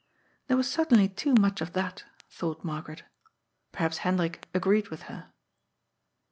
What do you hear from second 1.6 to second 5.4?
of that," thought Margaret. Perhaps Hendrik agreed with her.